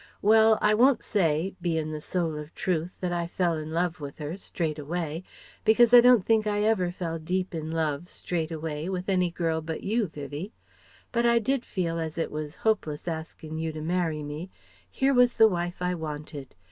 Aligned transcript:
Well, 0.23 0.57
I 0.63 0.73
won't 0.73 1.03
say 1.03 1.53
bein' 1.61 1.91
the 1.91 2.01
soul 2.01 2.35
of 2.35 2.55
truth 2.55 2.89
that 3.01 3.11
I 3.13 3.27
fell 3.27 3.55
in 3.55 3.69
love 3.69 3.99
with 3.99 4.17
her 4.17 4.35
straight 4.35 4.79
away 4.79 5.23
because 5.63 5.93
I 5.93 6.01
don't 6.01 6.25
think 6.25 6.47
I 6.47 6.61
ever 6.63 6.91
fell 6.91 7.19
deep 7.19 7.53
in 7.53 7.69
love 7.71 8.09
straight 8.09 8.51
away 8.51 8.89
with 8.89 9.07
any 9.09 9.29
girl 9.29 9.61
but 9.61 9.83
you, 9.83 10.07
Vivie. 10.07 10.53
But 11.11 11.27
I 11.27 11.37
did 11.37 11.63
feel, 11.63 11.99
as 11.99 12.17
it 12.17 12.31
was 12.31 12.55
hopeless 12.65 13.07
askin' 13.07 13.59
you 13.59 13.71
to 13.73 13.81
marry 13.81 14.23
me, 14.23 14.49
here 14.89 15.13
was 15.13 15.33
the 15.33 15.47
wife 15.47 15.83
I 15.83 15.93
wanted. 15.93 16.55